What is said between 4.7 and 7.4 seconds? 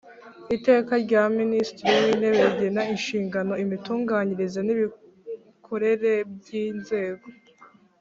imikorere by Inzego